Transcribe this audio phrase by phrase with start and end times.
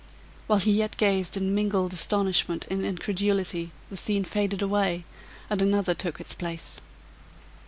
[0.47, 5.05] While he yet gazed in mingled astonishment and incredulity, the scene faded away,
[5.47, 6.81] and another took its place.